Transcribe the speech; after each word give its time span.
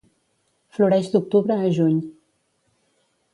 Floreix 0.77 1.09
d'octubre 1.15 1.59
a 1.67 1.69
juny. 1.77 2.01